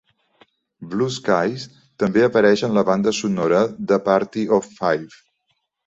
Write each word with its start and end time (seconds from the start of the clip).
"Blue 0.93 1.09
Skies" 1.17 1.67
també 2.05 2.25
apareix 2.29 2.65
en 2.71 2.75
la 2.81 2.87
banda 2.91 3.17
sonora 3.21 3.63
de 3.93 4.03
"Party 4.13 4.51
of 4.61 4.77
Five". 4.77 5.27